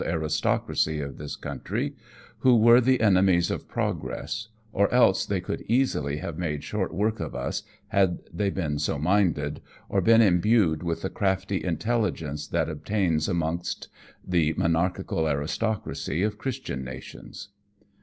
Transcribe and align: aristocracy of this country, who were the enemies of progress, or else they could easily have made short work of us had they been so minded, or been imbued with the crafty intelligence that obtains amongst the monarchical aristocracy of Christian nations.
aristocracy 0.03 0.99
of 0.99 1.19
this 1.19 1.35
country, 1.35 1.93
who 2.39 2.57
were 2.57 2.81
the 2.81 3.01
enemies 3.01 3.51
of 3.51 3.67
progress, 3.67 4.47
or 4.73 4.91
else 4.91 5.27
they 5.27 5.39
could 5.39 5.63
easily 5.67 6.17
have 6.17 6.39
made 6.39 6.63
short 6.63 6.91
work 6.91 7.19
of 7.19 7.35
us 7.35 7.61
had 7.89 8.17
they 8.33 8.49
been 8.49 8.79
so 8.79 8.97
minded, 8.97 9.61
or 9.89 10.01
been 10.01 10.19
imbued 10.19 10.81
with 10.81 11.03
the 11.03 11.09
crafty 11.11 11.63
intelligence 11.63 12.47
that 12.47 12.67
obtains 12.67 13.27
amongst 13.29 13.89
the 14.27 14.53
monarchical 14.53 15.27
aristocracy 15.29 16.23
of 16.23 16.39
Christian 16.39 16.83
nations. 16.83 17.49